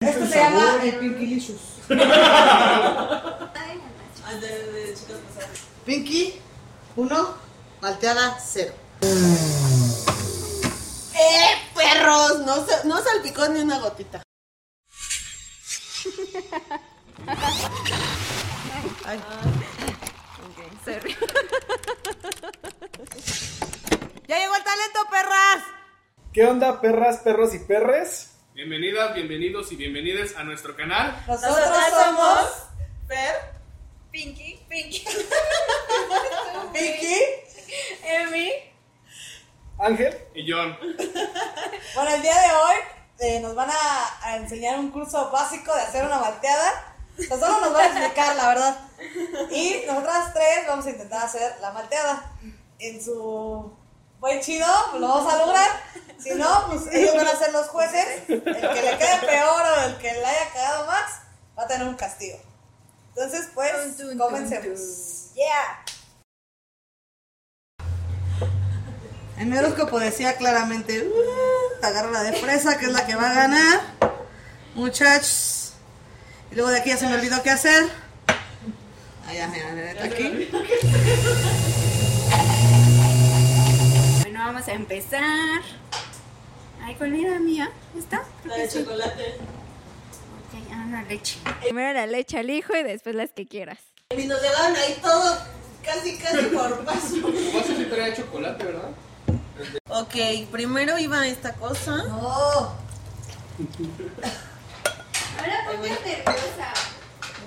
[0.00, 1.60] Esto se llama el Pinkilicious.
[5.86, 6.38] Pinky,
[6.96, 7.34] uno,
[7.80, 8.74] malteada, cero.
[11.14, 12.40] ¡Eh, perros!
[12.40, 14.22] No, no salpicó ni una gotita.
[19.06, 19.18] Ay.
[24.28, 25.64] ¡Ya llegó el talento, perras!
[26.34, 28.25] ¿Qué onda, perras, perros y perres?
[28.56, 31.22] Bienvenidas, bienvenidos y bienvenidas a nuestro canal.
[31.26, 32.40] Nosotros somos
[33.06, 33.36] Fer,
[34.10, 35.04] Pinky, Pinky,
[36.72, 37.16] Pinky.
[38.02, 38.50] Emi.
[39.78, 40.74] Ángel, Y John.
[41.94, 42.76] Bueno, el día de hoy
[43.18, 46.96] eh, nos van a, a enseñar un curso básico de hacer una malteada.
[47.18, 48.88] Nosotros nos van a explicar, la verdad.
[49.50, 52.32] Y nosotras tres vamos a intentar hacer la malteada.
[52.78, 53.70] En su
[54.18, 55.70] buen chido, pues lo vamos a lograr.
[56.18, 58.28] Si no, pues ellos van a ser los jueces.
[58.28, 61.20] El que le quede peor o el que le haya quedado más
[61.58, 62.38] va a tener un castigo.
[63.08, 63.72] Entonces, pues,
[64.18, 65.32] comencemos.
[65.34, 65.84] Yeah.
[69.38, 73.30] En mi horóscopo decía claramente, "Uh, agarra la de fresa, que es la que va
[73.30, 73.80] a ganar.
[74.74, 75.74] Muchachos.
[76.50, 77.84] Y luego de aquí ya se me olvidó qué hacer.
[79.28, 80.50] Allá, mira, mira, aquí.
[84.46, 85.60] Vamos a empezar.
[86.80, 87.68] Ay, ¿cuál era mía?
[87.98, 88.22] ¿Esta?
[88.44, 88.78] Creo la de sí.
[88.78, 89.34] chocolate.
[89.34, 91.40] Ok, ah, la leche.
[91.62, 93.80] Primero la leche al hijo y después las que quieras.
[94.16, 95.36] Y nos llegaron ahí todo,
[95.84, 97.16] casi, casi por paso.
[97.54, 98.90] Vaso sí trae chocolate, ¿verdad?
[99.88, 100.14] Ok,
[100.52, 102.04] primero iba esta cosa.
[102.04, 102.76] No, Ahora
[105.66, 106.72] ponte nerviosa.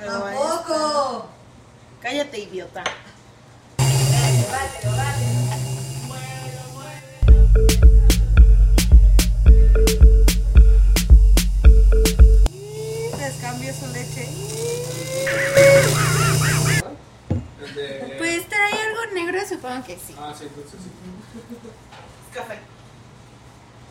[0.06, 1.30] tampoco.
[2.02, 2.84] Cállate, idiota.
[4.52, 5.00] Bátelo.
[5.20, 5.49] Les
[13.74, 14.28] su leche.
[18.18, 20.16] Pues trae algo negro, supongo que sí.
[20.18, 20.90] Ah, sí, entonces sí.
[22.34, 22.60] Café.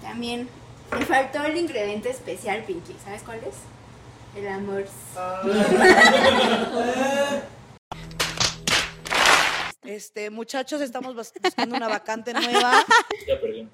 [0.02, 0.48] También
[0.92, 2.94] me faltó el ingrediente especial, Pinky.
[3.04, 3.54] ¿Sabes cuál es?
[4.36, 4.84] El amor.
[9.82, 12.84] Este, muchachos, estamos bus- buscando una vacante nueva.
[13.26, 13.66] Ya perdí.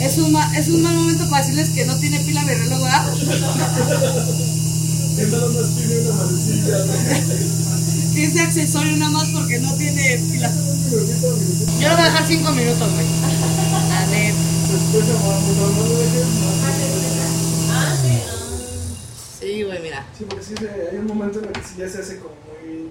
[0.00, 2.80] Es un, ma- es un mal momento para decirles que no tiene pila mi reloj,
[2.80, 3.12] ¿verdad?
[8.14, 10.50] Que ese accesorio nada más porque no tiene pila.
[10.90, 10.96] Yo
[11.88, 13.06] le voy a dejar cinco minutos, güey.
[13.88, 14.06] La
[14.78, 16.28] neta.
[19.40, 20.04] Sí, güey, mira.
[20.16, 22.34] sí, porque sí, se- hay un momento en el que sí ya se hace como
[22.62, 22.90] muy...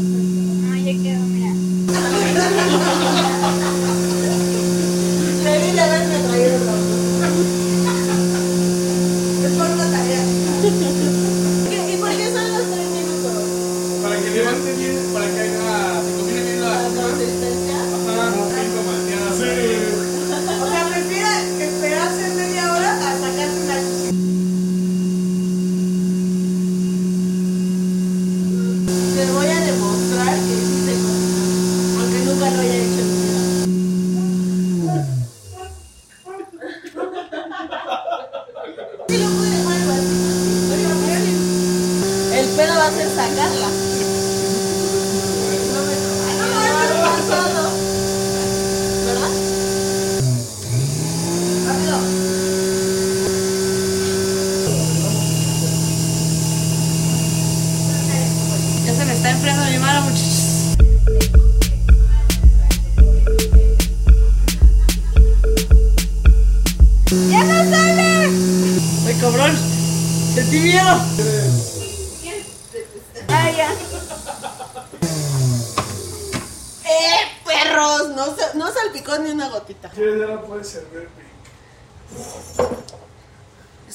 [42.91, 43.90] El pedo va a ser sacarla.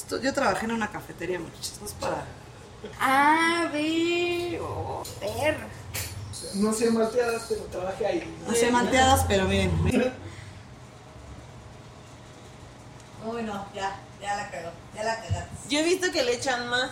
[0.09, 1.77] Yo trabajé en una cafetería, muchachos.
[1.81, 2.25] No es para.
[2.99, 4.59] A ver.
[4.61, 5.67] Oh, perro.
[6.55, 8.37] No sé malteadas, pero trabajé ahí.
[8.47, 9.71] No sé malteadas, pero miren.
[13.25, 14.69] Uy, no, ya, ya la cagó.
[14.95, 15.69] Ya la cagaste.
[15.69, 16.91] Yo he visto que le echan más.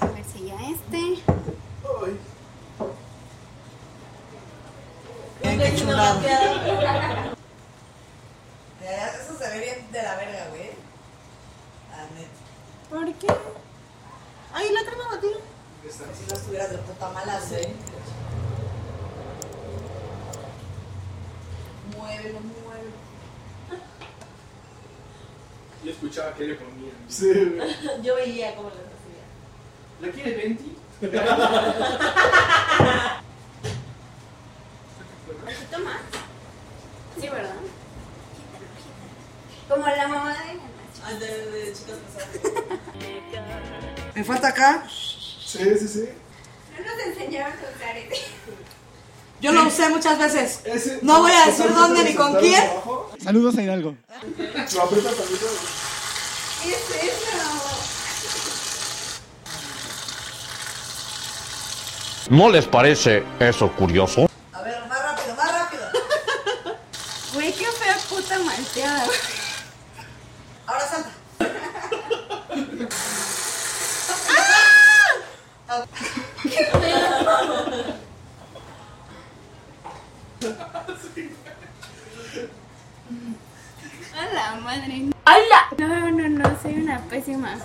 [0.00, 1.22] A ver si ya este.
[5.42, 6.14] Qué hecho una chulado.
[6.14, 7.34] malteada.
[8.80, 10.70] Ya, ya, Eso se ve bien de la verga, güey.
[11.90, 12.36] La neta.
[12.90, 13.26] ¿Por qué?
[14.52, 15.36] Ay, la crema batida.
[15.90, 17.66] Si no estuvieras de puta mala, güey.
[21.96, 22.90] Muévelo, muévelo.
[25.84, 26.96] Yo escuchaba que le ponían.
[27.08, 27.76] sí, güey.
[28.02, 29.24] Yo veía cómo las hacía.
[30.00, 30.76] ¿La quiere Venti?
[31.02, 31.10] ¿Un
[35.40, 36.00] poquito más?
[37.20, 37.54] Sí, ¿verdad?
[39.68, 40.45] Como la mamá de
[44.16, 44.82] Me falta acá.
[44.88, 46.08] Sí, sí, sí.
[46.78, 48.16] No nos enseñaron a usar este.
[49.42, 50.60] Yo lo usé muchas veces.
[50.64, 52.62] Ese- No voy a decir dónde ni con quién.
[52.62, 53.94] abajo, Saludos a Hidalgo.
[53.94, 55.46] Lo aprietas tantito.
[56.62, 57.36] ¿Qué es eso?
[62.30, 64.28] ¿No les parece eso curioso?
[64.54, 65.82] A ver, más rápido, más rápido.
[67.34, 69.04] Güey, qué fea puta malteada.
[70.66, 71.10] Ahora salta.
[84.14, 85.10] A la madre.
[85.24, 85.68] ¡Hala!
[85.78, 87.58] No, no, no, soy una pésima.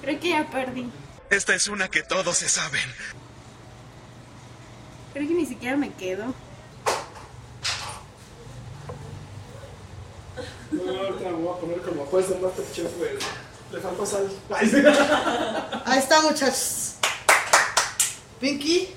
[0.00, 0.90] Creo que ya perdí.
[1.30, 2.80] Esta es una que todos se saben.
[5.12, 6.34] Creo que ni siquiera me quedo.
[10.70, 13.10] No, ahorita me voy a poner como juez de Masterchef, güey.
[13.72, 14.30] Le falta sal.
[15.84, 16.81] Ahí está, muchachos.
[18.42, 18.92] Pinky,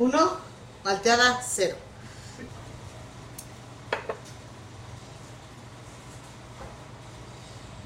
[0.00, 0.36] uno.
[0.82, 1.76] Malteada, cero.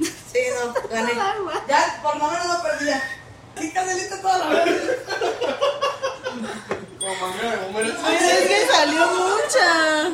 [0.00, 1.12] Sí, no, gané.
[1.68, 3.02] Ya, por lo menos no perdía.
[3.58, 4.82] Sí, canelita toda la vez.
[6.98, 7.68] Como manera.
[8.10, 10.10] Es que salió mucha.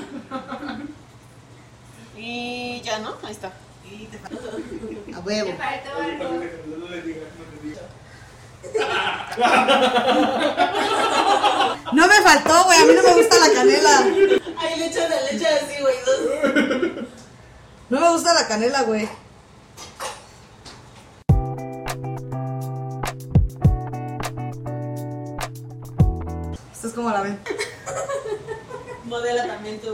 [2.16, 3.14] Y ya, ¿no?
[3.22, 3.52] Ahí está.
[3.88, 4.58] Y te faltó.
[5.14, 5.56] A huevo.
[5.56, 6.40] faltó algo.
[6.80, 7.84] No le digas, no le digas.
[11.92, 12.78] No me faltó, güey.
[12.78, 14.06] A mí no me gusta la canela.
[14.58, 15.94] Ay, le echan la leche así, güey.
[16.04, 16.20] dos.
[17.88, 19.08] No me gusta la canela, güey.
[26.72, 27.40] Esto es como la ven.
[29.04, 29.88] Modela también tu.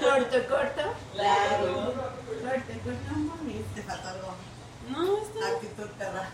[0.00, 0.94] Corto, corto.
[1.12, 1.66] Claro.
[1.74, 3.10] Corto, corto.
[3.10, 3.74] No mames.
[3.74, 4.34] Te faltó algo.
[4.90, 5.48] No, está.
[5.48, 6.30] Actitud, perra.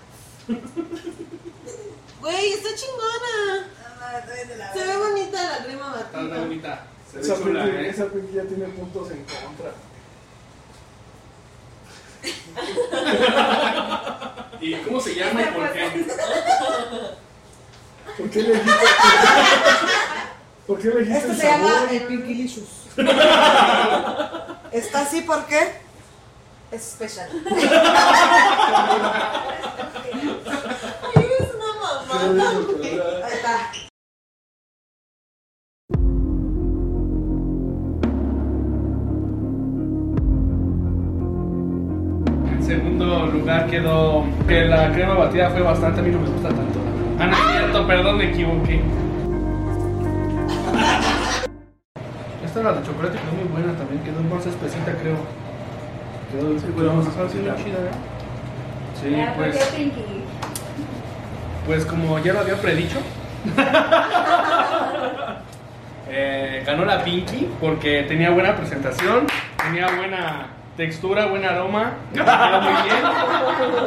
[2.21, 3.67] Güey, está chingona.
[4.01, 4.23] La
[4.73, 6.39] Se ve bonita la crema Está batida.
[6.41, 6.87] bonita.
[7.11, 7.89] Se ve Esa chula, ¿eh?
[7.89, 9.73] esa Pinky ya tiene puntos en contra.
[14.61, 16.07] ¿Y cómo se llama y por qué?
[18.19, 18.71] ¿Por qué le dijiste?
[20.67, 22.69] ¿Por qué le dijiste Esto el se llama el Pinkilicious.
[24.73, 25.59] Está así porque
[26.71, 27.31] es especial.
[31.15, 32.10] Ay, es una mamada, güey.
[32.21, 33.73] Ahí está.
[42.53, 46.49] En segundo lugar quedó que la crema batida fue bastante, a mí no me gusta
[46.50, 46.79] tanto.
[47.19, 48.83] Ah, no es cierto, perdón, me equivoqué.
[52.45, 55.17] Esta la de chocolate quedó muy buena también, quedó más espesita creo.
[56.33, 57.57] Quedó sí, bueno, más espesita.
[59.00, 59.57] Sí, Ya, ¿por pues?
[61.67, 62.99] Pues como ya lo había predicho.
[66.09, 69.26] eh, ganó la Pinky porque tenía buena presentación,
[69.57, 72.97] tenía buena textura, buen aroma, quedó muy bien.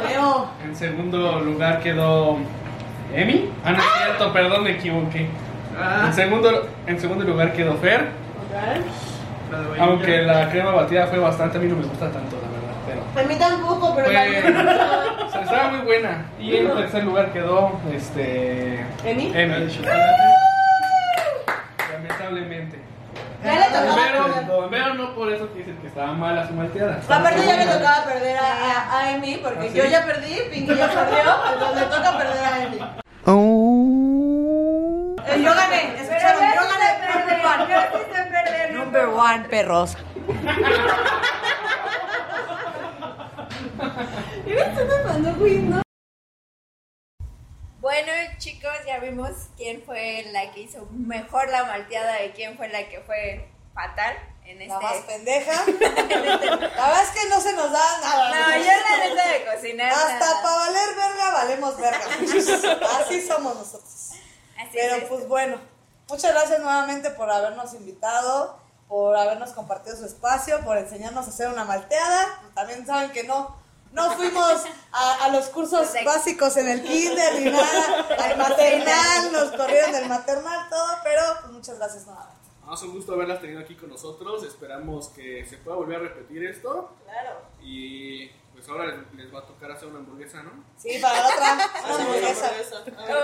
[0.08, 0.50] Veo.
[0.63, 2.38] En segundo lugar quedó
[3.13, 3.50] Emi.
[3.63, 5.27] Ah, no es cierto, perdón, me equivoqué.
[6.06, 8.10] En segundo, en segundo lugar quedó Fer.
[9.80, 12.52] Aunque la crema batida fue bastante, a mí no me gusta tanto, la
[13.15, 16.25] A mí tampoco, pero o sea, estaba muy buena.
[16.39, 18.84] Y en tercer lugar quedó este.
[19.05, 19.32] ¿Emi?
[19.36, 19.70] Emi.
[21.91, 22.79] Lamentablemente.
[23.43, 24.70] Ya le tocaba Pero, perder.
[24.72, 27.01] pero no por eso dicen que estaba mala su malteada.
[27.10, 29.77] Aparte ya le tocaba perder a, a, a Emi, porque ¿Ah, sí?
[29.77, 32.77] yo ya perdí, Pinky ya perdió, entonces le toca perder a Emi.
[35.25, 36.89] Eh, yo gané, escucharon, yo gané.
[38.13, 38.74] sé perder.
[38.74, 39.98] Number one, perros.
[47.79, 52.69] Bueno, chicos, ya vimos quién fue la que hizo mejor la malteada y quién fue
[52.69, 55.13] la que fue fatal en La más este.
[55.13, 55.51] pendeja.
[55.65, 58.29] La verdad es que no se nos da nada.
[58.29, 59.91] No, yo la neta de cocinar.
[59.91, 62.88] Hasta para valer verga, valemos verga.
[63.01, 64.12] Así somos nosotros.
[64.57, 65.27] Así Pero es pues esto.
[65.29, 65.57] bueno,
[66.07, 71.50] muchas gracias nuevamente por habernos invitado, por habernos compartido su espacio, por enseñarnos a hacer
[71.50, 72.39] una malteada.
[72.55, 73.57] También saben que no,
[73.94, 79.52] no fuimos a, a los cursos básicos en el kinder ni nada, al maternal, nos
[79.52, 82.44] corrieron del maternal, todo, pero pues muchas gracias nuevamente.
[82.66, 84.44] No, es un gusto haberlas tenido aquí con nosotros.
[84.44, 86.96] Esperamos que se pueda volver a repetir esto.
[87.04, 87.42] Claro.
[87.62, 90.64] Y pues ahora les, les va a tocar hacer una hamburguesa, ¿no?
[90.78, 92.52] Sí, para la otra, una hamburguesa.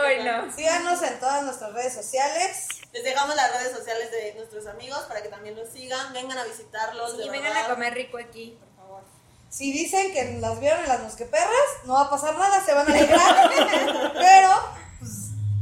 [0.06, 0.52] Ay, no.
[0.54, 2.68] Síganos en todas nuestras redes sociales.
[2.92, 6.12] Les dejamos las redes sociales de nuestros amigos para que también los sigan.
[6.12, 7.14] Vengan a visitarlos.
[7.14, 7.72] Y vengan verdad.
[7.72, 8.60] a comer rico aquí.
[9.50, 11.50] Si dicen que las vieron en las mosqueperras,
[11.86, 13.50] no va a pasar nada, se van a alegrar.
[14.14, 14.50] pero,
[15.00, 15.12] pues,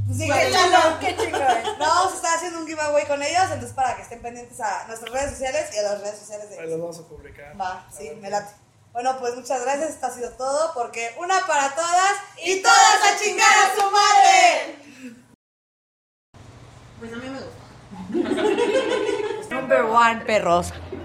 [0.06, 1.64] pues digan, Qué chingón, qué chingón.
[1.80, 4.86] No, vamos a estar haciendo un giveaway con ellos, entonces para que estén pendientes a
[4.88, 6.80] nuestras redes sociales y a las redes sociales de Ahí ellos.
[6.80, 7.54] los vamos a publicar.
[7.60, 8.54] Va, sí, me late.
[8.92, 12.14] Bueno, pues muchas gracias, esto ha sido todo, porque una para todas
[12.44, 14.76] y todas a chingar a su madre.
[17.00, 19.56] Pues a mí me gusta.
[19.56, 20.74] Number one, perros.